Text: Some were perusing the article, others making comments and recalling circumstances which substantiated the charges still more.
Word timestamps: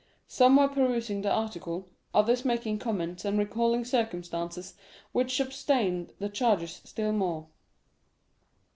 Some 0.27 0.55
were 0.55 0.67
perusing 0.67 1.21
the 1.21 1.29
article, 1.29 1.87
others 2.11 2.43
making 2.43 2.79
comments 2.79 3.23
and 3.23 3.37
recalling 3.37 3.85
circumstances 3.85 4.73
which 5.11 5.35
substantiated 5.37 6.15
the 6.17 6.27
charges 6.27 6.81
still 6.83 7.11
more. 7.11 7.45